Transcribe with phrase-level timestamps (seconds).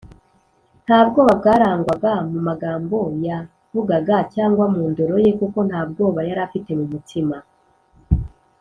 [0.85, 6.69] nta bwoba bwarangwaga mu magambo yavugaga cyangwa mu ndoro ye, kuko nta bwoba yari afite
[6.79, 7.37] mu mutima